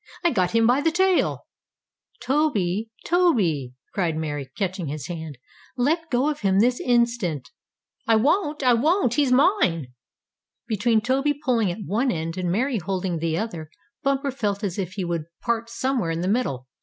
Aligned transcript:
"I 0.23 0.31
got 0.31 0.49
him 0.55 0.65
by 0.65 0.81
the 0.81 0.91
tail." 0.91 1.45
"Toby! 2.23 2.89
Toby!" 3.05 3.75
cried 3.93 4.17
Mary, 4.17 4.49
catching 4.57 4.87
his 4.87 5.05
hand. 5.05 5.37
"Let 5.77 6.09
go 6.09 6.27
of 6.31 6.39
him 6.39 6.59
this 6.59 6.79
instant." 6.79 7.51
"I 8.07 8.15
won't! 8.15 8.63
I 8.63 8.73
won't! 8.73 9.13
He's 9.13 9.31
mine!" 9.31 9.93
Between 10.67 11.01
Toby 11.01 11.35
pulling 11.35 11.69
at 11.71 11.85
one 11.85 12.09
end, 12.11 12.35
and 12.35 12.51
Mary 12.51 12.79
holding 12.79 13.19
the 13.19 13.37
other, 13.37 13.69
Bumper 14.01 14.31
felt 14.31 14.63
as 14.63 14.79
if 14.79 14.93
he 14.93 15.05
would 15.05 15.25
part 15.39 15.69
somewhere 15.69 16.09
in 16.09 16.21
the 16.21 16.27
middle. 16.27 16.67